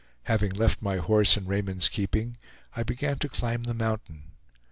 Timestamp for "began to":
2.81-3.29